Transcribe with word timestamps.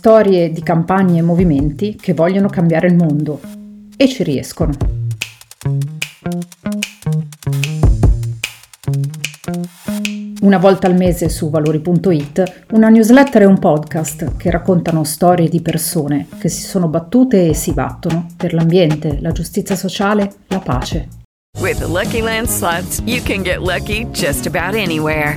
Storie 0.00 0.50
di 0.50 0.62
campagne 0.62 1.18
e 1.18 1.22
movimenti 1.22 1.94
che 1.94 2.14
vogliono 2.14 2.48
cambiare 2.48 2.86
il 2.86 2.94
mondo 2.94 3.38
e 3.94 4.08
ci 4.08 4.22
riescono. 4.22 4.72
Una 10.40 10.56
volta 10.56 10.86
al 10.86 10.96
mese 10.96 11.28
su 11.28 11.50
valori.it, 11.50 12.64
una 12.70 12.88
newsletter 12.88 13.42
e 13.42 13.44
un 13.44 13.58
podcast 13.58 14.38
che 14.38 14.50
raccontano 14.50 15.04
storie 15.04 15.50
di 15.50 15.60
persone 15.60 16.28
che 16.38 16.48
si 16.48 16.62
sono 16.62 16.88
battute 16.88 17.48
e 17.48 17.52
si 17.52 17.74
battono 17.74 18.26
per 18.38 18.54
l'ambiente, 18.54 19.18
la 19.20 19.32
giustizia 19.32 19.76
sociale, 19.76 20.32
la 20.46 20.60
pace. 20.60 21.08
With 21.58 21.78
the 21.78 21.86
Lucky 21.86 22.22
Land 22.22 22.48
slots, 22.48 23.02
you 23.04 23.20
can 23.22 23.42
get 23.42 23.58
lucky 23.60 24.06
just 24.12 24.46
about 24.46 24.74
anywhere. 24.74 25.36